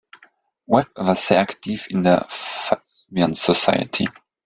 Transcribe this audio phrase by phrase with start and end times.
[0.65, 4.09] Webb war sehr aktiv in der Fabian Society.